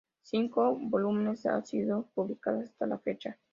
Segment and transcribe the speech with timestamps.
[0.23, 3.37] Cinco volúmenes han sido publicados hasta la fecha.